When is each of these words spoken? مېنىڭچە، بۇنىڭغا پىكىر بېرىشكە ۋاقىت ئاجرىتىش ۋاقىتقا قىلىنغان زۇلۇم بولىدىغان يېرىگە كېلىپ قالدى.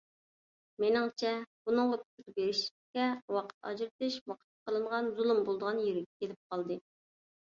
مېنىڭچە، 0.83 1.33
بۇنىڭغا 1.67 1.99
پىكىر 1.99 2.33
بېرىشكە 2.39 3.05
ۋاقىت 3.35 3.67
ئاجرىتىش 3.71 4.15
ۋاقىتقا 4.31 4.71
قىلىنغان 4.71 5.11
زۇلۇم 5.21 5.43
بولىدىغان 5.51 5.83
يېرىگە 5.85 6.23
كېلىپ 6.25 6.41
قالدى. 6.55 6.79